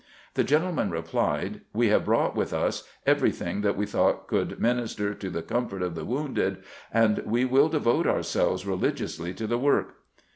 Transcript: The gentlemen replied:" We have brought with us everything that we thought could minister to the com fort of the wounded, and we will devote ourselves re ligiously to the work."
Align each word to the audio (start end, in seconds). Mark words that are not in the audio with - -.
The 0.33 0.43
gentlemen 0.43 0.89
replied:" 0.89 1.61
We 1.75 1.89
have 1.89 2.05
brought 2.05 2.35
with 2.35 2.53
us 2.53 2.89
everything 3.05 3.61
that 3.61 3.77
we 3.77 3.85
thought 3.85 4.25
could 4.27 4.59
minister 4.59 5.13
to 5.13 5.29
the 5.29 5.43
com 5.43 5.67
fort 5.67 5.83
of 5.83 5.93
the 5.93 6.05
wounded, 6.05 6.63
and 6.91 7.19
we 7.19 7.45
will 7.45 7.69
devote 7.69 8.07
ourselves 8.07 8.65
re 8.65 8.73
ligiously 8.77 9.31
to 9.35 9.45
the 9.45 9.59
work." 9.59 9.97